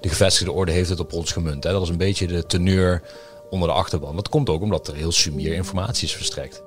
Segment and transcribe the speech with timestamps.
[0.00, 1.64] De gevestigde orde heeft het op ons gemunt.
[1.64, 1.72] Hè.
[1.72, 3.02] Dat is een beetje de teneur
[3.50, 4.16] onder de achterban.
[4.16, 6.62] Dat komt ook omdat er heel sumier informatie is verstrekt.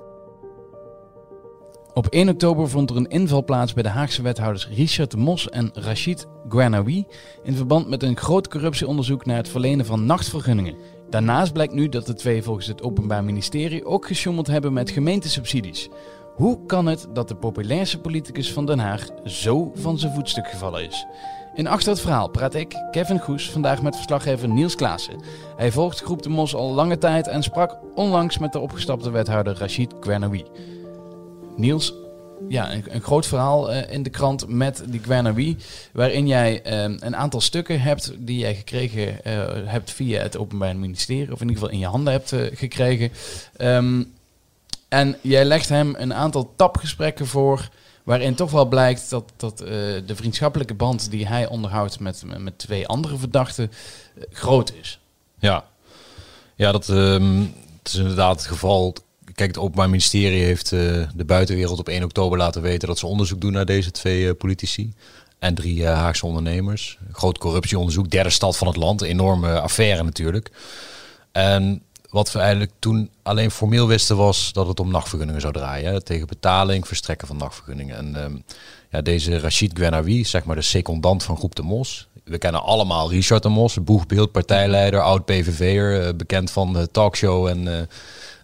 [1.94, 5.70] Op 1 oktober vond er een inval plaats bij de Haagse wethouders Richard Mos en
[5.74, 7.06] Rachid Guernaoui
[7.44, 10.76] in verband met een groot corruptieonderzoek naar het verlenen van nachtvergunningen.
[11.10, 15.90] Daarnaast blijkt nu dat de twee volgens het Openbaar Ministerie ook gesjoemeld hebben met gemeentesubsidies.
[16.36, 20.88] Hoe kan het dat de populairste politicus van Den Haag zo van zijn voetstuk gevallen
[20.88, 21.06] is?
[21.56, 25.22] In Achter het Verhaal praat ik, Kevin Goes, vandaag met verslaggever Niels Klaassen.
[25.58, 29.58] Hij volgt Groep de Mos al lange tijd en sprak onlangs met de opgestapte wethouder
[29.58, 30.46] Rachid Guernaoui.
[31.56, 31.94] Niels,
[32.50, 35.58] ja, een, groot verhaal uh, in de krant met die Guernaoui,
[35.94, 40.76] waarin jij uh, een aantal stukken hebt die jij gekregen uh, hebt via het Openbaar
[40.76, 43.12] Ministerie, of in ieder geval in je handen hebt gekregen.
[43.58, 44.14] Um,
[44.88, 47.70] en jij legt hem een aantal tapgesprekken voor,
[48.06, 52.88] waarin toch wel blijkt dat, dat de vriendschappelijke band die hij onderhoudt met, met twee
[52.88, 53.72] andere verdachten
[54.32, 55.00] groot is.
[55.40, 55.66] Ja,
[56.56, 58.96] ja dat, um, dat is inderdaad het geval
[59.36, 63.08] kijk, het Openbaar Ministerie heeft uh, de buitenwereld op 1 oktober laten weten dat ze
[63.08, 64.94] onderzoek doen naar deze twee politici.
[65.40, 66.98] En drie Haagse ondernemers.
[67.12, 69.02] Groot corruptieonderzoek, derde stad van het land.
[69.02, 70.52] Enorme affaire natuurlijk.
[71.32, 71.82] En
[72.16, 75.94] wat we eigenlijk toen alleen formeel wisten was dat het om nachtvergunningen zou draaien.
[75.94, 77.98] Hè, tegen betaling, verstrekken van nachtvergunningen.
[77.98, 78.44] En um,
[78.90, 82.08] ja, deze Rachid Gwenawi, zeg maar de secondant van Groep de Mos.
[82.24, 87.88] We kennen allemaal Richard de Mos, boegbeeld, partijleider, oud PVV'er, bekend van de talkshow en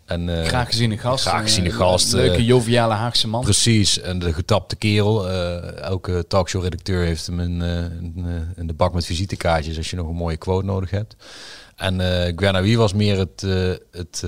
[0.05, 1.25] en, uh, graag geziene gast.
[1.25, 2.13] Graag geziene gast.
[2.13, 3.41] Leuke, uh, joviale Haagse man.
[3.41, 3.99] Precies.
[3.99, 5.29] En de getapte kerel.
[5.29, 8.25] elke talkshow-redacteur heeft hem in, in,
[8.55, 11.15] in, de bak met visitekaartjes als je nog een mooie quote nodig hebt.
[11.81, 13.41] En uh, was meer het,
[13.91, 14.23] het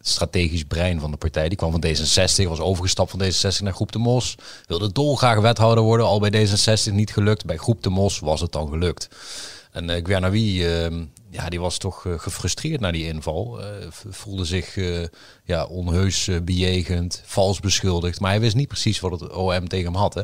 [0.00, 1.48] strategisch brein van de partij.
[1.48, 4.34] Die kwam van D66, was overgestapt van D66 naar Groep de Mos.
[4.66, 7.44] Wilde dolgraag wethouder worden, al bij D66 niet gelukt.
[7.44, 9.08] Bij Groep de Mos was het dan gelukt.
[9.72, 10.02] En uh,
[11.30, 13.60] ja, die was toch uh, gefrustreerd na die inval.
[13.90, 14.78] voelde zich
[15.44, 18.20] ja, onheus bejegend, vals beschuldigd.
[18.20, 20.14] Maar hij wist niet precies wat het OM tegen hem had.
[20.14, 20.22] Hè.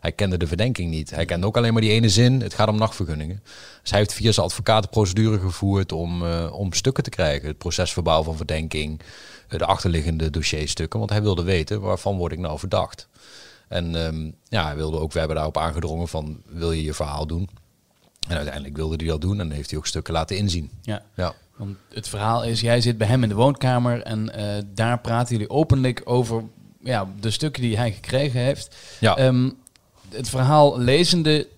[0.00, 1.10] Hij kende de verdenking niet.
[1.10, 3.42] Hij kende ook alleen maar die ene zin, het gaat om nachtvergunningen.
[3.80, 7.48] Dus hij heeft via zijn advocatenprocedure gevoerd om, om stukken te krijgen.
[7.48, 9.00] Het procesverbaal van verdenking,
[9.48, 10.98] de achterliggende dossierstukken.
[10.98, 13.08] Want hij wilde weten, waarvan word ik nou verdacht?
[13.68, 17.26] En um, ja, hij wilde ook, we hebben daarop aangedrongen van, wil je je verhaal
[17.26, 17.48] doen?
[18.28, 20.70] En uiteindelijk wilde hij dat doen en heeft hij ook stukken laten inzien.
[20.82, 21.02] Ja.
[21.14, 21.34] ja.
[21.56, 24.44] Want het verhaal is, jij zit bij hem in de woonkamer en uh,
[24.74, 26.42] daar praten jullie openlijk over
[26.80, 28.76] ja, de stukken die hij gekregen heeft.
[29.00, 29.18] Ja.
[29.26, 29.56] Um,
[30.08, 31.48] het verhaal lezende,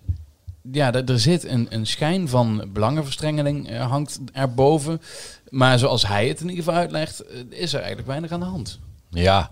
[0.72, 5.00] ja, er zit een, een schijn van belangenverstrengeling uh, hangt erboven.
[5.48, 8.46] Maar zoals hij het in ieder geval uitlegt, uh, is er eigenlijk weinig aan de
[8.46, 8.78] hand.
[9.10, 9.50] Ja,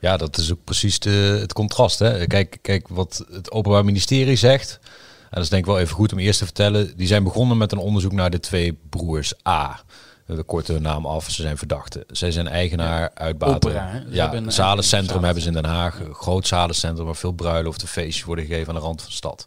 [0.00, 1.98] ja dat is ook precies de, het contrast.
[1.98, 2.26] Hè.
[2.26, 4.80] Kijk, kijk, wat het Openbaar Ministerie zegt
[5.30, 6.96] dat is denk ik wel even goed om eerst te vertellen.
[6.96, 9.80] Die zijn begonnen met een onderzoek naar de twee broers A.
[10.26, 12.04] We korten hun naam af, ze zijn verdachten.
[12.08, 13.10] Zij zijn eigenaar ja.
[13.14, 14.06] uit Baten.
[14.10, 16.00] ja, een zalencentrum hebben ze in Den Haag.
[16.00, 19.46] Een groot zalencentrum waar veel bruiloften, feestjes worden gegeven aan de rand van de stad.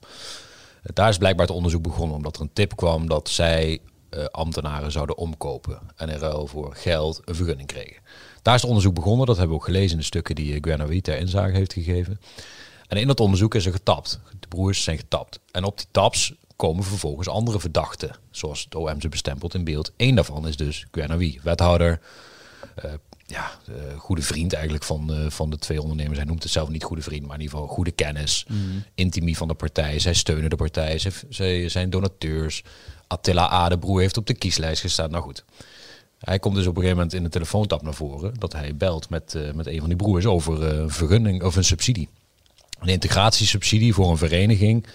[0.81, 3.79] Daar is blijkbaar het onderzoek begonnen omdat er een tip kwam dat zij
[4.09, 5.79] uh, ambtenaren zouden omkopen.
[5.95, 8.01] En in ruil voor geld een vergunning kregen.
[8.41, 9.25] Daar is het onderzoek begonnen.
[9.25, 12.19] Dat hebben we ook gelezen in de stukken die Gwenna ter inzage heeft gegeven.
[12.89, 14.19] En in dat onderzoek is er getapt.
[14.39, 15.39] De broers zijn getapt.
[15.51, 19.91] En op die taps komen vervolgens andere verdachten, zoals het OM ze bestempelt in beeld.
[19.97, 21.99] Eén daarvan is dus Guernawi, wethouder,
[22.85, 22.91] uh,
[23.25, 23.51] ja,
[23.97, 26.17] goede vriend eigenlijk van, uh, van de twee ondernemers.
[26.17, 28.45] Hij noemt het zelf niet goede vriend, maar in ieder geval goede kennis.
[28.47, 28.83] Mm.
[28.95, 29.99] Intimie van de partij.
[29.99, 30.97] Zij steunen de partij.
[30.97, 32.63] Zij, zij zijn donateurs.
[33.07, 35.11] Attila A, de broer, heeft op de kieslijst gestaan.
[35.11, 35.43] Nou goed.
[36.19, 39.09] Hij komt dus op een gegeven moment in de telefoontap naar voren dat hij belt
[39.09, 42.09] met, uh, met een van die broers over een vergunning of een subsidie
[42.79, 44.85] een integratiesubsidie voor een vereniging,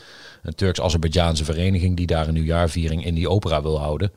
[0.43, 4.13] een Turks-Azerbeidjaanse vereniging die daar een nieuwjaarviering in die opera wil houden.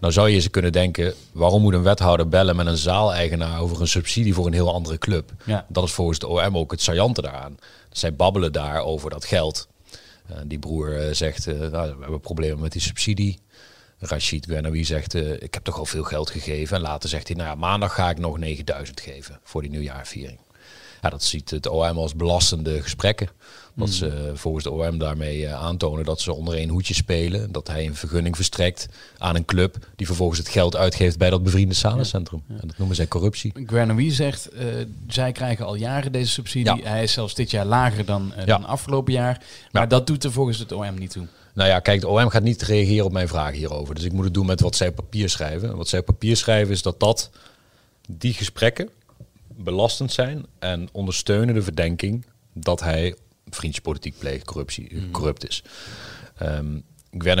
[0.00, 3.80] Nou zou je ze kunnen denken, waarom moet een wethouder bellen met een zaaleigenaar over
[3.80, 5.32] een subsidie voor een heel andere club?
[5.44, 5.66] Ja.
[5.68, 7.58] Dat is volgens de OM ook het saillante daaraan.
[7.90, 9.68] Zij babbelen daar over dat geld.
[10.30, 13.38] Uh, die broer uh, zegt, uh, nou, we hebben problemen met die subsidie.
[13.98, 16.76] Rashid Guenawi zegt, ik heb toch al veel geld gegeven.
[16.76, 20.38] En later zegt hij, nou ja, maandag ga ik nog 9000 geven voor die nieuwjaarviering.
[21.00, 23.28] Ja, dat ziet het OM als belastende gesprekken.
[23.74, 23.96] Dat hmm.
[23.96, 27.52] ze volgens de OM daarmee uh, aantonen dat ze onder één hoedje spelen.
[27.52, 28.88] Dat hij een vergunning verstrekt
[29.18, 32.42] aan een club die vervolgens het geld uitgeeft bij dat bevriende salencentrum.
[32.48, 33.52] En dat noemen zij corruptie.
[33.66, 34.60] Granoui zegt, uh,
[35.08, 36.82] zij krijgen al jaren deze subsidie.
[36.82, 39.42] Hij is zelfs dit jaar lager dan, uh, dan afgelopen jaar.
[39.70, 41.26] Maar dat doet er volgens het OM niet toe.
[41.54, 43.94] Nou ja, kijk, de OM gaat niet reageren op mijn vragen hierover.
[43.94, 45.76] Dus ik moet het doen met wat zij papier schrijven.
[45.76, 47.30] Wat zij papier schrijven is dat dat,
[48.06, 48.88] die gesprekken
[49.62, 53.14] belastend zijn en ondersteunen de verdenking dat hij
[53.50, 55.10] vriendjespolitiek pleegt, corruptie, mm.
[55.10, 55.62] corrupt is.
[56.42, 56.84] Um,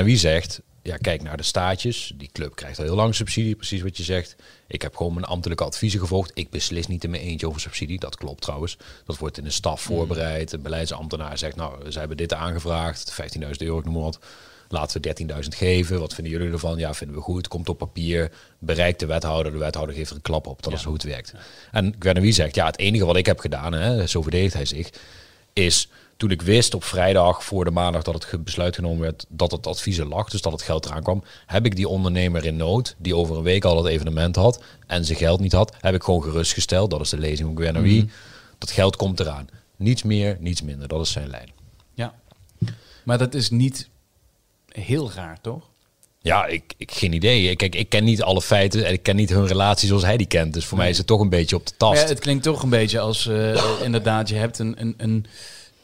[0.04, 2.12] wie zegt, ja, kijk naar de staatjes.
[2.16, 4.36] Die club krijgt al heel lang subsidie, precies wat je zegt.
[4.66, 6.30] Ik heb gewoon mijn ambtelijke adviezen gevolgd.
[6.34, 7.98] Ik beslis niet in mijn eentje over subsidie.
[7.98, 8.76] Dat klopt trouwens.
[9.04, 10.52] Dat wordt in de staf voorbereid.
[10.52, 13.22] Een beleidsambtenaar zegt, nou, ze hebben dit aangevraagd.
[13.38, 14.18] 15.000 euro, ik noem wat.
[14.72, 16.00] Laten we 13.000 geven.
[16.00, 16.78] Wat vinden jullie ervan?
[16.78, 17.48] Ja, vinden we goed.
[17.48, 18.30] Komt op papier.
[18.58, 19.52] Bereikt de wethouder.
[19.52, 20.62] De wethouder geeft er een klap op.
[20.62, 21.34] Dat is hoe het werkt.
[21.70, 24.90] En wie zegt, ja, het enige wat ik heb gedaan, hè, zo verdedigt hij zich,
[25.52, 25.88] is
[26.20, 29.66] toen ik wist op vrijdag voor de maandag dat het besluit genomen werd dat het
[29.66, 32.94] advies er lag, dus dat het geld eraan kwam, heb ik die ondernemer in nood,
[32.98, 36.02] die over een week al het evenement had en zijn geld niet had, heb ik
[36.02, 38.06] gewoon gerustgesteld, dat is de lezing van Gwen mhm.
[38.58, 39.48] dat geld komt eraan.
[39.76, 41.50] Niets meer, niets minder, dat is zijn lijn.
[41.94, 42.14] Ja,
[43.04, 43.88] maar dat is niet
[44.72, 45.68] heel raar, toch?
[46.22, 47.56] Ja, ik, ik geen idee.
[47.56, 50.26] Kijk, ik ken niet alle feiten en ik ken niet hun relatie zoals hij die
[50.26, 50.54] kent.
[50.54, 52.02] Dus voor mij is het toch een beetje op de tast.
[52.02, 55.26] Ja, het klinkt toch een beetje als uh, inderdaad, je hebt een, een, een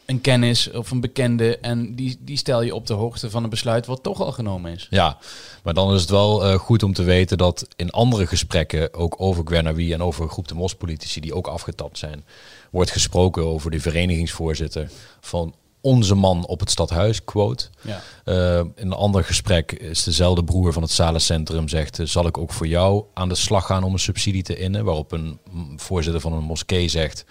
[0.06, 3.50] een kennis of een bekende en die, die stel je op de hoogte van een
[3.50, 4.86] besluit wat toch al genomen is.
[4.90, 5.18] Ja,
[5.62, 9.14] maar dan is het wel uh, goed om te weten dat in andere gesprekken, ook
[9.18, 12.24] over Gwernawi en over groep de Mos-politici die ook afgetapt zijn,
[12.70, 14.90] wordt gesproken over de verenigingsvoorzitter
[15.20, 15.54] van
[15.86, 17.68] onze man op het stadhuis, quote.
[17.80, 18.02] Ja.
[18.24, 22.38] Uh, in een ander gesprek is dezelfde broer van het Salencentrum zegt, uh, zal ik
[22.38, 24.84] ook voor jou aan de slag gaan om een subsidie te innen?
[24.84, 25.38] Waarop een
[25.76, 27.24] voorzitter van een moskee zegt,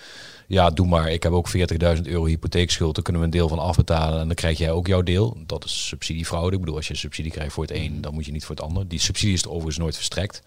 [0.48, 1.50] ja, doe maar, ik heb ook
[1.98, 4.88] 40.000 euro hypotheekschuld, daar kunnen we een deel van afbetalen en dan krijg jij ook
[4.88, 5.38] jouw deel.
[5.46, 6.54] Dat is subsidiefraude.
[6.54, 8.66] Ik bedoel, als je subsidie krijgt voor het een, dan moet je niet voor het
[8.66, 8.88] ander.
[8.88, 10.42] Die subsidie is er overigens nooit verstrekt.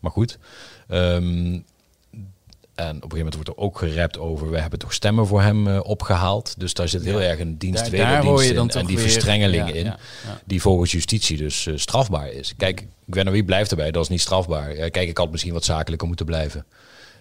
[0.00, 0.38] Maar goed.
[0.88, 1.64] Um,
[2.76, 5.42] en op een gegeven moment wordt er ook gerept over, we hebben toch stemmen voor
[5.42, 6.54] hem uh, opgehaald.
[6.58, 9.94] Dus daar zit heel erg een dienst in en die verstrengeling in,
[10.44, 12.54] die volgens justitie dus uh, strafbaar is.
[12.56, 14.74] Kijk, wie blijft erbij, dat is niet strafbaar.
[14.74, 16.66] kijk, ik had misschien wat zakelijker moeten blijven.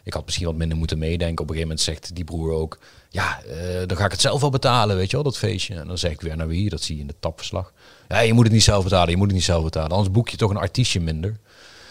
[0.03, 1.43] Ik had misschien wat minder moeten meedenken.
[1.43, 2.79] Op een gegeven moment zegt die broer ook,
[3.09, 3.53] ja, uh,
[3.87, 5.75] dan ga ik het zelf wel betalen, weet je wel, dat feestje.
[5.75, 7.73] En dan zeg ik weer naar wie, dat zie je in de tapverslag.
[8.07, 9.91] Ja, je moet het niet zelf betalen, je moet het niet zelf betalen.
[9.91, 11.39] Anders boek je toch een artiestje minder.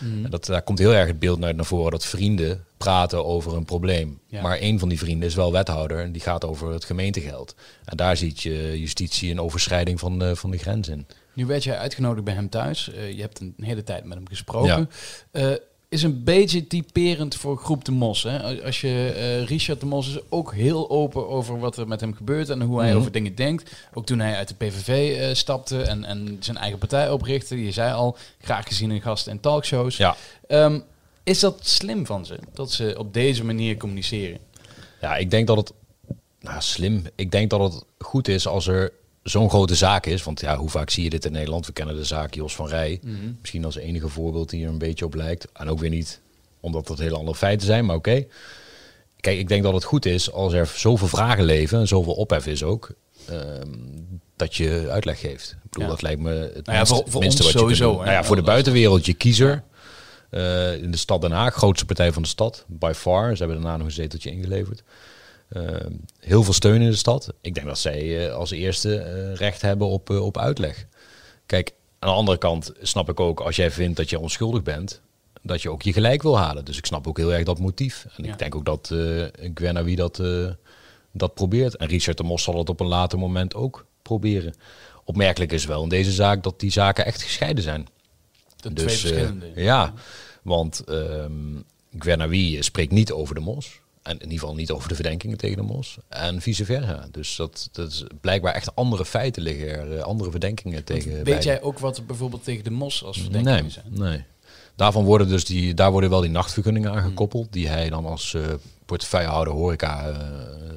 [0.04, 0.24] Mm.
[0.24, 3.56] En dat, daar komt heel erg het beeld naar, naar voren dat vrienden praten over
[3.56, 4.20] een probleem.
[4.30, 7.54] Maar een van die vrienden is wel wethouder en die gaat over het gemeentegeld.
[7.84, 11.06] En daar ziet je justitie een overschrijding van de, van de grens in.
[11.32, 12.90] Nu werd jij uitgenodigd bij hem thuis.
[12.94, 14.88] Uh, je hebt een hele tijd met hem gesproken.
[15.32, 15.50] Ja.
[15.50, 15.56] Uh,
[15.94, 18.22] is een beetje typerend voor Groep de Mos.
[18.22, 18.62] Hè?
[18.64, 22.14] Als je, uh, Richard de Mos is ook heel open over wat er met hem
[22.14, 22.98] gebeurt en hoe hij mhm.
[22.98, 23.70] over dingen denkt.
[23.92, 27.64] Ook toen hij uit de PVV uh, eh, stapte en, en zijn eigen partij oprichtte.
[27.64, 29.96] Je zei al, graag gezien een gast in talkshows.
[29.96, 30.16] Ja.
[30.48, 30.84] Um,
[31.22, 34.38] is dat slim van ze, dat ze op deze manier communiceren?
[35.00, 35.72] Ja, ik denk dat het...
[36.40, 37.06] Nou, slim.
[37.14, 38.92] Ik denk dat het goed is als er
[39.24, 40.22] zo'n grote zaak is.
[40.22, 41.66] Want ja, hoe vaak zie je dit in Nederland?
[41.66, 43.00] We kennen de zaak Jos van Rij.
[43.02, 43.16] Mhm.
[43.40, 45.46] Misschien als enige voorbeeld die er een beetje op lijkt.
[45.52, 46.20] En ook weer niet
[46.60, 48.24] omdat het hele andere feiten zijn, maar oké.
[49.20, 52.46] Kijk, ik denk dat het goed is als er zoveel vragen leven en zoveel ophef
[52.46, 52.90] is ook.
[53.28, 53.68] Ehm,
[54.36, 55.50] dat je uitleg geeft.
[55.64, 58.10] Ik bedoel, dat lijkt me het nou ja, minste, voor, minste wat sowieso, je Nou
[58.10, 59.62] ja, voor de buitenwereld, je kiezer.
[60.30, 63.36] Uh, in de stad Den Haag, grootste partij van de stad, by far.
[63.36, 64.82] Ze hebben daarna nog een zeteltje ingeleverd.
[65.54, 67.32] Ehm, heel veel steun in de stad.
[67.40, 70.86] Ik denk dat zij uh, als eerste uh, recht hebben op, op uitleg.
[71.46, 75.00] Kijk, aan de andere kant snap ik ook, als jij vindt dat je onschuldig bent,
[75.42, 76.64] dat je ook je gelijk wil halen.
[76.64, 78.06] Dus ik snap ook heel erg dat motief.
[78.16, 78.32] En ja.
[78.32, 79.24] ik denk ook dat uh,
[79.54, 80.22] Gwen wie dat,
[81.12, 81.76] dat probeert.
[81.76, 84.54] En Richard de Mos zal het op een later moment ook proberen.
[85.04, 87.88] Opmerkelijk is wel in deze zaak dat die zaken echt gescheiden zijn.
[88.56, 89.52] De dus, twee verschillende.
[89.54, 89.92] ja,
[90.42, 91.64] want um,
[91.98, 93.80] Gwen wie spreekt niet over de Mos.
[94.04, 95.96] En in ieder geval niet over de verdenkingen tegen de mos.
[96.08, 97.08] En vice versa.
[97.10, 101.24] Dus dat, dat is blijkbaar echt andere feiten liggen er, eh, andere verdenkingen tegen.
[101.24, 103.86] Weet jij ook wat er bijvoorbeeld tegen de mos als verdenkingen nee, zijn?
[103.90, 104.24] Nee.
[104.76, 108.42] Daarvan worden dus die, daar worden wel die nachtvergunningen aangekoppeld, die hij dan als uh,
[108.86, 110.16] portefeuillehouder horeca uh,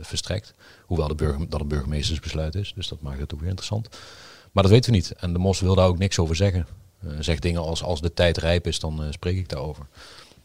[0.01, 0.53] verstrekt.
[0.85, 3.89] Hoewel de burger, dat een burgemeestersbesluit is, dus dat maakt het ook weer interessant.
[4.51, 5.11] Maar dat weten we niet.
[5.11, 6.67] En de mos wil daar ook niks over zeggen.
[7.03, 9.85] Uh, zegt dingen als als de tijd rijp is, dan spreek ik daarover.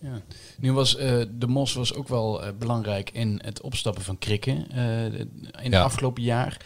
[0.02, 0.21] Ja.
[0.59, 4.66] Nu was uh, de Mos was ook wel uh, belangrijk in het opstappen van krikken
[4.75, 6.56] uh, in het afgelopen jaar.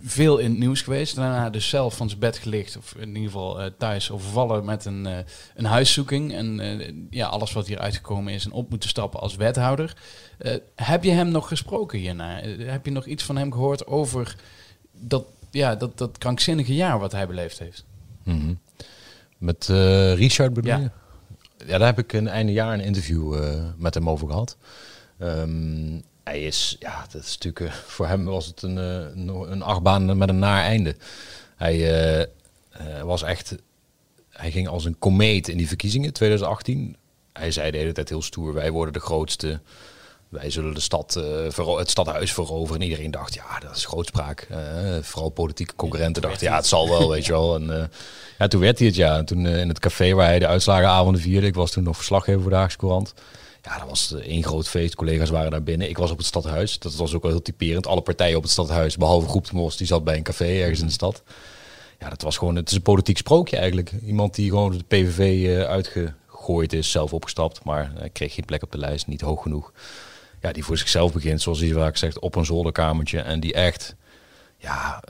[0.00, 1.14] veel in het nieuws geweest.
[1.14, 5.24] Daarna dus zelf van zijn bed gelicht, of in ieder geval thuis overvallen met een,
[5.54, 6.34] een huiszoeking.
[6.34, 9.96] En ja, alles wat hier uitgekomen is en op moeten stappen als wethouder.
[10.74, 12.40] heb je hem nog gesproken hierna?
[12.58, 14.36] heb je nog iets van hem gehoord over
[14.92, 17.84] dat, ja, dat, dat krankzinnige jaar wat hij beleefd heeft?
[18.24, 18.58] Mm -hmm.
[19.38, 19.66] Met
[20.14, 20.90] Richard bedoel je?
[21.66, 24.56] Ja, daar heb ik een einde jaar een interview uh, met hem over gehad.
[25.22, 29.62] Um, hij is, ja, dat is natuurlijk, uh, voor hem was het een, uh, een
[29.62, 30.96] achtbaan met een naar einde.
[31.56, 32.28] Hij
[33.04, 33.56] was echt,
[34.28, 36.96] hij ging als een komeet in die verkiezingen 2018.
[37.32, 39.60] Hij zei de hele tijd heel stoer, wij worden de grootste.
[40.30, 41.16] Wij zullen de stad,
[41.58, 42.80] uh, het stadhuis veroveren.
[42.80, 44.48] En iedereen dacht, ja, dat is grootspraak.
[44.50, 44.56] Uh,
[45.02, 47.54] vooral politieke concurrenten dachten, ja, het zal wel, weet je wel.
[47.54, 47.82] En uh,
[48.38, 49.16] ja, toen werd hij het, ja.
[49.16, 52.40] En toen in het café waar hij de uitslagenavonden vierde, ik was toen nog verslaggever
[52.40, 53.14] voor de Haagse Courant.
[53.62, 54.94] Ja, dat was één groot feest.
[54.94, 55.88] Collega's waren daar binnen.
[55.88, 56.78] Ik was op het stadhuis.
[56.78, 57.86] Dat was ook wel heel typerend.
[57.86, 60.80] Alle partijen op het stadhuis, behalve Groep de Mos, die zat bij een café ergens
[60.80, 61.22] in de stad.
[61.98, 63.92] Ja, dat was gewoon, het is een politiek sprookje eigenlijk.
[64.06, 68.78] Iemand die gewoon de PVV uitgegooid is, zelf opgestapt, maar kreeg geen plek op de
[68.78, 69.72] lijst, niet hoog genoeg
[70.40, 73.20] ja, die voor zichzelf begint, zoals hij vaak zegt, op een zolderkamertje.
[73.20, 73.94] En die echt
[74.56, 75.02] ja,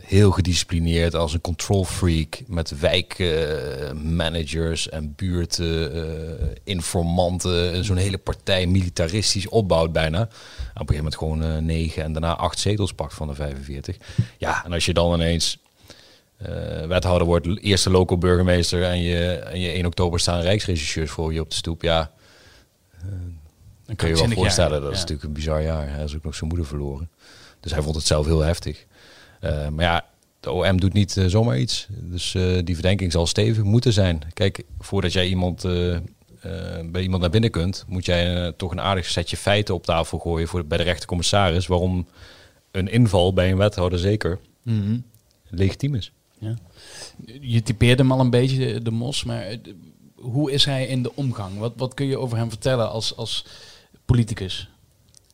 [0.00, 7.76] heel gedisciplineerd als een control freak met wijkmanagers uh, en buurtinformanten.
[7.76, 10.22] Uh, Zo'n hele partij militaristisch opbouwt bijna.
[10.22, 10.34] op een
[10.74, 13.96] gegeven moment gewoon uh, negen en daarna acht zetels pakt van de 45.
[14.38, 15.60] Ja, en als je dan ineens
[16.86, 21.40] wethouder wordt, eerste local burgemeester en je, en je 1 oktober staan rijksregisseurs voor je
[21.40, 21.82] op de stoep.
[21.82, 22.12] Ja,
[23.96, 25.88] dan kun je je wel voorstellen, dat is natuurlijk een bizar jaar.
[25.88, 27.10] Hij is ook nog zijn moeder verloren.
[27.60, 28.86] Dus hij vond het zelf heel heftig.
[29.40, 30.04] Uh, maar ja,
[30.40, 31.86] de OM doet niet uh, zomaar iets.
[31.90, 34.22] Dus uh, die verdenking zal stevig moeten zijn.
[34.34, 35.62] Kijk, voordat jij iemand,
[36.84, 40.48] bij iemand naar binnen kunt, moet jij toch een aardig setje feiten op tafel gooien
[40.48, 41.66] voor, bij de rechtercommissaris.
[41.66, 42.06] Waarom
[42.70, 45.04] een inval bij een wethouder zeker mm -hmm.
[45.48, 46.12] legitiem is.
[46.38, 46.54] Ja.
[47.40, 49.56] Je typeerde hem al een beetje, de, de mos, maar
[50.14, 51.58] hoe is hij in de omgang?
[51.58, 53.44] Wat, wat kun je over hem vertellen als, als
[54.12, 54.70] politicus?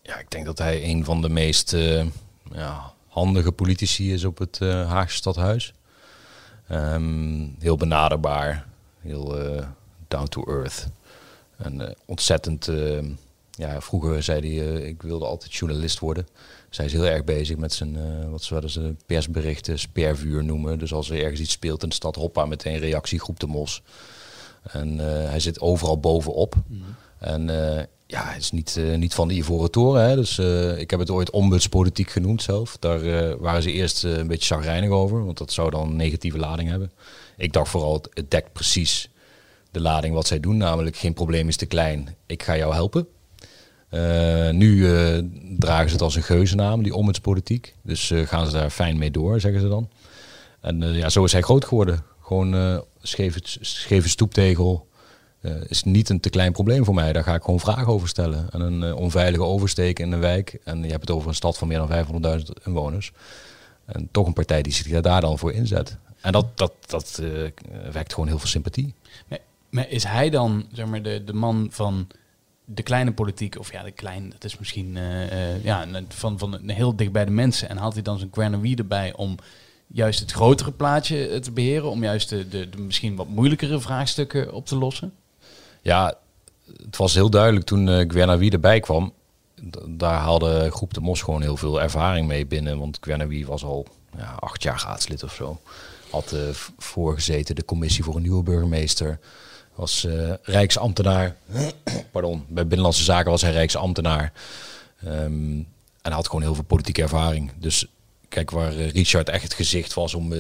[0.03, 2.07] Ja, ik denk dat hij een van de meest uh,
[2.53, 5.73] ja, handige politici is op het uh, Haagse stadhuis.
[6.71, 8.67] Um, heel benaderbaar,
[9.01, 9.67] heel uh,
[10.09, 10.89] down to earth.
[11.57, 12.69] En ontzettend,
[13.51, 16.27] ja, vroeger zei hij, ik wilde altijd journalist worden.
[16.71, 20.79] Zij is heel erg bezig met zijn, wat ze persberichten, spervuur noemen.
[20.79, 23.83] Dus als er ergens iets speelt in de stad, hoppa, meteen reactiegroep de Mos.
[24.63, 26.55] En hij zit overal bovenop.
[26.67, 26.83] Mm.
[27.19, 27.49] En
[28.11, 30.09] ja, het is niet, uh, niet van de Ivoren Toren.
[30.09, 30.15] Hè.
[30.15, 32.77] Dus uh, ik heb het ooit ombudspolitiek genoemd zelf.
[32.79, 36.39] Daar uh, waren ze eerst een beetje zagrijnig over, want dat zou dan een negatieve
[36.39, 36.93] lading hebben.
[37.37, 39.11] Ik dacht vooral, het dekt precies
[39.71, 40.57] de lading wat zij doen.
[40.57, 43.07] Namelijk, geen probleem is te klein, ik ga jou helpen.
[44.57, 44.83] nu
[45.59, 47.75] dragen ze het als een geuzennaam, die ombudspolitiek.
[47.83, 49.89] Dus gaan ze daar fijn mee door, zeggen ze dan.
[50.61, 52.05] En ja, zo is hij groot geworden.
[52.21, 54.87] Gewoon scheve, scheve stoeptegel,
[55.41, 57.13] uh, is niet een te klein probleem voor mij.
[57.13, 58.51] Daar ga ik gewoon vragen over stellen.
[58.51, 60.59] En een uh, onveilige oversteek in een wijk.
[60.65, 63.13] En je hebt het over een stad van meer dan 500.000 inwoners.
[63.85, 65.97] En toch een partij die zich daar dan voor inzet.
[66.21, 67.49] En dat, dat, dat uh,
[67.93, 68.95] wekt gewoon heel veel sympathie.
[69.71, 72.07] Maar, is hij dan zeg maar, de, de man van
[72.65, 73.59] de kleine politiek?
[73.59, 74.99] Of ja, de klein, dat is misschien
[75.63, 77.69] ja, van, van heel dicht bij de mensen.
[77.69, 79.37] En haalt hij dan zijn Granary erbij om
[79.87, 81.91] juist het grotere plaatje te beheren?
[81.91, 85.13] Om juist de, de misschien wat moeilijkere vraagstukken op te lossen?
[85.89, 86.15] Ja,
[86.83, 89.13] het was heel duidelijk toen uh, Gwernawi erbij kwam.
[89.87, 92.79] Daar haalde groep de Mos gewoon heel veel ervaring mee binnen.
[92.79, 95.61] Want Gwernawi was al ja, acht jaar raadslid of zo.
[96.11, 96.41] Had uh,
[96.79, 99.19] voorgezeten de commissie voor een nieuwe burgemeester.
[99.75, 101.37] Was uh, rijksambtenaar.
[102.13, 104.33] Pardon, bij Binnenlandse Zaken was hij rijksambtenaar.
[105.07, 105.69] Um,
[106.03, 107.53] en had gewoon heel veel politieke ervaring.
[107.59, 107.87] Dus
[108.29, 110.33] kijk, waar Richard echt het gezicht was om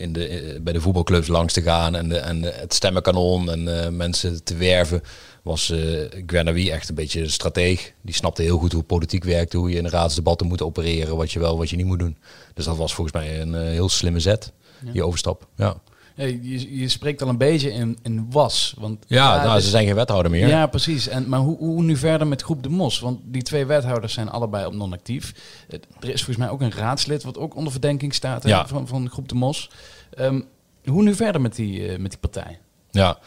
[0.00, 3.68] in de, eh, bij de voetbalclubs langs te gaan en, de, en het stemmenkanon en
[3.68, 5.02] uh, mensen te werven,
[5.42, 7.92] was uh, Gwenawi echt een beetje een strateeg.
[8.02, 11.38] Die snapte heel goed hoe politiek werkt, hoe je in raadsdebatten moet opereren, wat je
[11.38, 12.16] wel, wat je niet moet doen.
[12.54, 14.52] Dus dat was volgens mij een uh, heel slimme zet,
[14.84, 14.92] ja.
[14.92, 15.46] die overstap.
[15.56, 15.80] Ja.
[16.26, 18.74] Je, je spreekt al een beetje in, in was.
[18.78, 20.48] Want, ja, ja nou, ze zijn geen wethouder meer.
[20.48, 21.08] Ja, precies.
[21.08, 23.00] En, maar hoe, hoe nu verder met Groep de Mos?
[23.00, 25.34] Want die twee wethouders zijn allebei op non-actief.
[25.68, 28.66] Er is volgens mij ook een raadslid wat ook onder verdenking staat ja.
[28.66, 29.70] van, van Groep de Mos.
[30.18, 30.44] Um,
[30.84, 32.58] hoe nu verder met die, uh, met die partij?
[32.90, 33.18] Ja.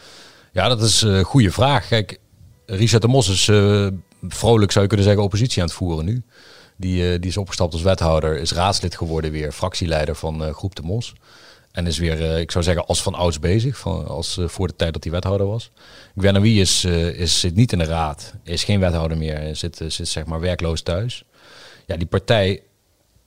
[0.52, 1.88] ja, dat is een goede vraag.
[1.88, 2.20] Kijk,
[2.66, 3.88] Richard de Mos is uh,
[4.22, 6.22] vrolijk, zou je kunnen zeggen, oppositie aan het voeren nu.
[6.76, 10.82] Die, uh, die is opgestapt als wethouder, is raadslid geworden weer, fractieleider van Groep de
[10.82, 11.14] Mos.
[11.74, 13.78] En is weer, uh, ik zou zeggen, als van ouds bezig.
[13.78, 15.70] Van, als uh, voor de tijd dat hij wethouder was.
[16.16, 18.34] Gwenawi is, uh, is, zit niet in de raad.
[18.42, 19.56] Is geen wethouder meer.
[19.56, 21.24] Zit, zit zeg maar werkloos thuis.
[21.86, 22.62] Ja, die partij,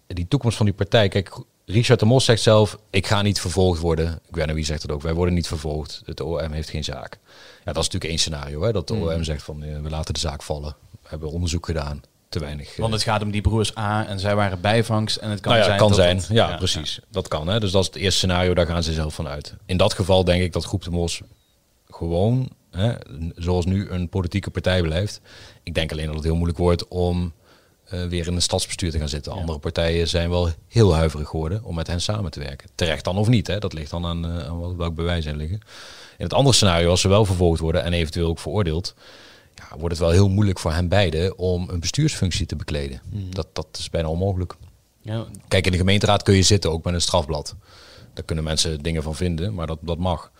[0.08, 1.08] die toekomst van die partij.
[1.08, 4.20] Kijk, Richard de Mos zegt zelf, ik ga niet vervolgd worden.
[4.32, 6.02] Gwenawi zegt het ook, wij worden niet vervolgd.
[6.06, 7.20] Het OM heeft geen zaak.
[7.66, 8.64] Ja, dat is natuurlijk één scenario.
[8.64, 9.24] Hè, dat de OM mm.
[9.24, 10.76] zegt van, we laten de zaak vallen.
[11.02, 12.76] We hebben onderzoek gedaan te weinig.
[12.76, 15.64] Want het gaat om die broers A en zij waren bijvangst en het kan nou
[15.64, 15.80] ja, zijn.
[15.80, 16.22] Kan zijn.
[16.30, 17.00] ja, precies.
[17.12, 17.48] Dat kan.
[17.48, 17.60] Hè.
[17.60, 19.56] Dus dat is het eerste scenario, daar gaan ze zelf van uit.
[19.66, 21.22] In dat geval denk ik dat Groep de Mos
[21.90, 22.94] gewoon, hè,
[23.36, 25.22] zoals nu, een politieke partij blijft.
[25.64, 27.34] Ik denk alleen dat het heel moeilijk wordt om
[27.94, 29.32] uh, weer in een stadsbestuur te gaan zitten.
[29.32, 32.70] Andere partijen zijn wel heel huiverig geworden om met hen samen te werken.
[32.76, 33.60] Terecht dan of niet, hè.
[33.60, 35.62] dat ligt dan aan, uh, aan welk bewijs er liggen.
[36.18, 38.96] In het andere scenario, als ze wel vervolgd worden en eventueel ook veroordeeld
[39.58, 43.02] ja, wordt het wel heel moeilijk voor hen beiden om een bestuursfunctie te bekleden.
[43.30, 44.56] Dat, dat is bijna onmogelijk.
[45.02, 47.56] Ja, Kijk, in de gemeenteraad kun je zitten, ook met een strafblad.
[48.14, 50.32] Daar kunnen mensen dingen van vinden, maar dat, dat mag.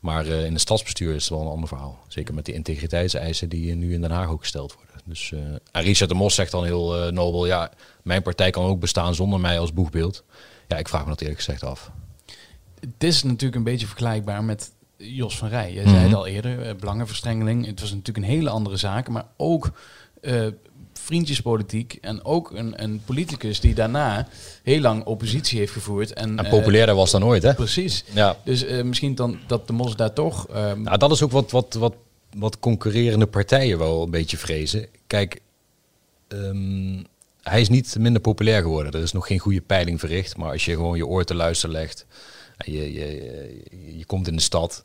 [0.00, 1.98] Maar eh, in het stadsbestuur is het wel een ander verhaal.
[2.08, 4.94] Zeker met die integriteitseisen die eh, nu in Den Haag ook gesteld worden.
[5.04, 5.40] Dus, eh,
[5.70, 7.70] en Richard de Mos zegt dan heel eh, nobel, ja,
[8.02, 10.24] mijn partij kan ook bestaan zonder mij als boegbeeld.
[10.68, 11.90] Ja, ik vraag me dat eerlijk gezegd af.
[12.80, 15.72] het is natuurlijk een beetje vergelijkbaar met Jos van Rij.
[15.72, 16.14] Je zei het Mhm.
[16.14, 17.66] al eerder, eh, belangenverstrengeling.
[17.66, 19.70] Het was natuurlijk een hele andere zaak, maar ook
[20.20, 20.46] eh,
[20.92, 24.28] vriendjespolitiek en ook een, een politicus die daarna
[24.62, 26.12] heel lang oppositie heeft gevoerd.
[26.12, 27.54] En, En eh, populairder was dan ooit, hè?
[27.54, 28.04] precies.
[28.14, 28.36] Ja.
[28.44, 30.48] Dus misschien dan dat de Mos daar toch...
[30.48, 31.94] ehm, Nou, dat is ook wat, wat, wat,
[32.36, 34.86] wat concurrerende partijen wel een beetje vrezen.
[35.06, 35.40] Kijk,
[36.28, 37.02] ehm,
[37.42, 38.92] hij is niet minder populair geworden.
[38.92, 40.36] Er is nog geen goede peiling verricht.
[40.36, 42.06] Maar als je gewoon je oor te luisteren legt
[42.56, 44.82] je, komt in de stad.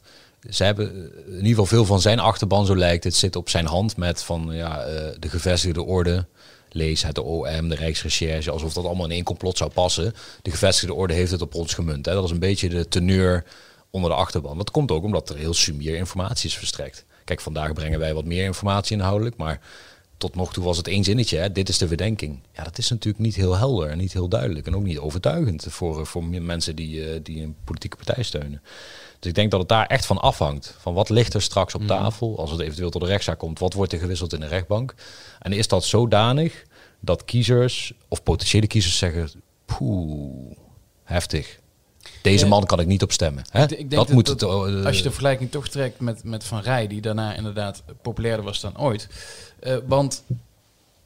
[0.50, 3.50] Ze hebben eh, in ieder geval veel van zijn achterban, zo lijkt het, zit op
[3.50, 6.26] zijn hand met van ja, eh, de gevestigde orde.
[6.72, 10.14] Lees het OM, de Rijksrecherche, alsof dat allemaal in één complot zou passen.
[10.42, 12.06] De gevestigde orde heeft het op ons gemunt.
[12.06, 12.14] Hè.
[12.14, 13.44] Dat is een beetje de teneur
[13.90, 14.58] onder de achterban.
[14.58, 17.06] Dat komt ook omdat er heel sumier informatie is verstrekt.
[17.26, 19.60] Kijk, vandaag brengen wij wat meer informatie inhoudelijk, maar
[20.20, 21.38] tot nog toe was het één zinnetje.
[21.38, 21.52] Hè?
[21.52, 22.40] Dit is de verdenking.
[22.52, 25.66] Ja, dat is natuurlijk niet heel helder en niet heel duidelijk en ook niet overtuigend
[25.70, 28.62] voor, voor mensen die, eh, die een politieke partij steunen.
[29.20, 30.76] Dus ik denk dat het daar echt van afhangt.
[30.80, 33.60] Van wat ligt er straks op tafel als het eventueel tot de rechtszaak komt?
[33.60, 34.94] Wat wordt er gewisseld in de rechtbank?
[35.40, 36.64] En is dat zodanig
[37.00, 39.32] dat kiezers of potentiële kiezers zeggen:
[39.66, 40.58] poeh,
[41.04, 41.60] heftig.
[42.22, 42.50] Deze Ja.
[42.50, 43.44] man kan ik niet op stemmen.
[43.52, 43.62] Hè?
[43.64, 44.50] Ik denk dat, dat- moet dat- het.
[44.80, 48.46] eh, Als je de vergelijking toch trekt met, met Van Rij, die daarna inderdaad populairder
[48.46, 49.08] was dan ooit.
[49.60, 50.24] Eh, want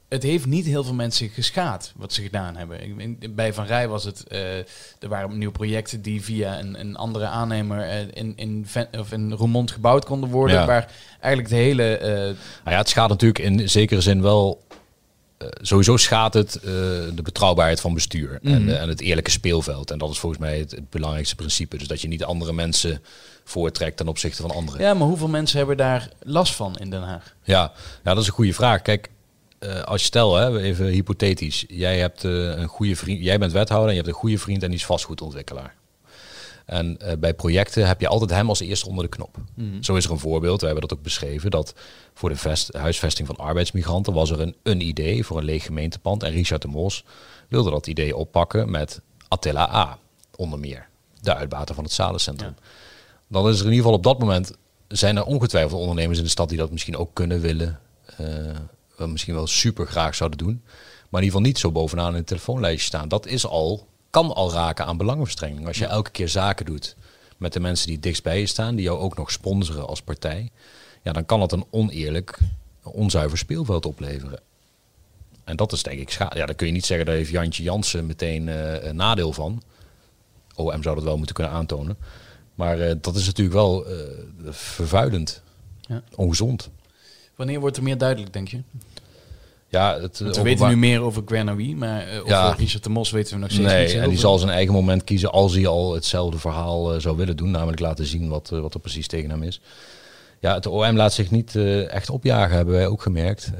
[0.08, 3.00] het heeft niet heel veel mensen geschaad wat ze gedaan hebben.
[3.00, 6.96] Ik- Bij Van Rij was het, eh, er waren nieuwe projecten die via een, een
[6.96, 8.66] andere aannemer eh, in, in,
[8.98, 10.56] of in Roermond gebouwd konden worden.
[10.56, 10.66] Ja.
[10.66, 10.90] Waar
[11.20, 11.96] eigenlijk de hele...
[11.96, 14.62] eh, Nou ja, het schaadt natuurlijk in zekere zin wel.
[15.44, 16.62] Eh, sowieso schaadt het eh,
[17.14, 18.68] de betrouwbaarheid van bestuur en, Mhm.
[18.70, 19.90] eh, en het eerlijke speelveld.
[19.90, 21.76] En dat is volgens mij het, het belangrijkste principe.
[21.78, 23.02] Dus dat je niet andere mensen
[23.44, 24.80] voortrekt ten opzichte van anderen.
[24.80, 27.34] ja, maar hoeveel mensen hebben daar last van in Den Haag?
[27.42, 27.72] Ja,
[28.04, 28.82] ja dat is een goede vraag.
[28.82, 29.08] Kijk,
[29.84, 31.64] als je stel, hè, even hypothetisch.
[31.68, 34.68] Jij, hebt, een goede vriend, jij bent wethouder en je hebt een goede vriend en
[34.68, 35.74] die is vastgoedontwikkelaar.
[36.64, 39.36] En eh, bij projecten heb je altijd hem als eerste onder de knop.
[39.80, 41.74] Zo is er een voorbeeld, we hebben dat ook beschreven, dat
[42.14, 46.22] voor de vest, huisvesting van arbeidsmigranten was er een, een idee voor een leeg gemeentepand.
[46.22, 47.04] En Richard de Mos
[47.48, 49.98] wilde dat idee oppakken met Attila A,
[50.36, 50.88] onder meer.
[51.20, 52.54] De uitbater van het Salencentrum.
[53.28, 54.52] Dan is er in ieder geval op dat moment,
[54.88, 57.80] zijn er ongetwijfeld ondernemers in de stad die dat misschien ook kunnen willen.
[58.96, 60.62] wel misschien wel super graag zouden doen.
[60.64, 63.08] Maar in ieder geval niet zo bovenaan in het telefoonlijstje staan.
[63.08, 65.66] Dat is al, kan al raken aan belangenverstrengeling.
[65.66, 66.96] Als je elke keer zaken doet
[67.36, 70.50] met de mensen die dichtst bij je staan, die jou ook nog sponsoren als partij.
[71.02, 72.38] Ja, dan kan het een oneerlijk,
[72.82, 74.40] onzuiver speelveld opleveren.
[75.44, 76.38] En dat is denk ik schade.
[76.38, 79.62] Ja, dan kun je niet zeggen, daar heeft Jantje Jansen meteen eh, een nadeel van.
[80.54, 81.96] OM zou dat wel moeten kunnen aantonen.
[82.54, 83.96] Maar eh, dat is natuurlijk wel eh,
[84.50, 85.42] vervuilend.
[85.80, 86.02] Ja.
[86.14, 86.70] Ongezond.
[87.36, 88.62] Wanneer wordt er meer duidelijk, denk je?
[89.74, 92.54] Ja, het, Want eh, we weten nu meer over Guernawi, maar eh, over.
[92.56, 95.04] Richard de Mos weten we nog steeds niet Nee, en die zal zijn eigen moment
[95.04, 97.50] kiezen als hij al hetzelfde verhaal eh, zou willen doen.
[97.50, 99.60] Namelijk laten zien wat, wat er precies tegen hem is.
[100.40, 101.56] Ja, het OM laat zich niet
[101.88, 103.50] echt opjagen, hebben wij ook gemerkt.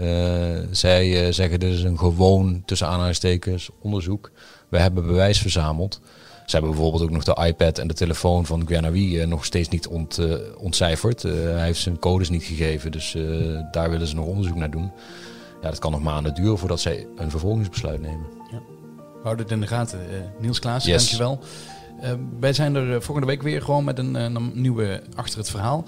[0.71, 4.31] Zij zeggen dit is een gewoon, tussen aanhalingstekens, onderzoek.
[4.69, 6.01] We hebben bewijs verzameld.
[6.47, 9.87] Ze hebben bijvoorbeeld ook nog de iPad en de telefoon van Guernawi nog steeds niet
[9.87, 10.19] ont,
[10.59, 11.23] ontcijferd.
[11.23, 13.17] Hij heeft zijn codes niet gegeven, dus
[13.71, 14.91] daar willen ze nog onderzoek naar doen.
[15.65, 18.27] Ja, dat kan nog maanden duren voordat zij een vervolgingsbesluit nemen.
[18.97, 19.99] We houden het in de gaten.
[20.11, 20.97] Eh, Niels Klaas, Yes.
[20.97, 21.39] dankjewel.
[22.01, 25.51] Eh wij zijn er eh, volgende week weer gewoon met een, een nieuwe Achter het
[25.51, 25.85] Verhaal.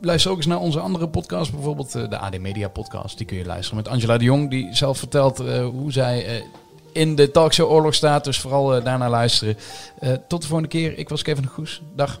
[0.00, 3.16] Luister ook eens naar onze andere podcast, bijvoorbeeld de AD Media podcast.
[3.18, 5.38] Die kun je luisteren met Angela de Jong, die zelf vertelt
[5.72, 6.44] hoe zij
[6.92, 8.24] in de talkshow oorlog staat.
[8.24, 9.56] Dus vooral daarna luisteren.
[10.28, 10.98] Tot de volgende keer.
[10.98, 11.82] Ik was Kevin de Goes.
[11.96, 12.20] Dag.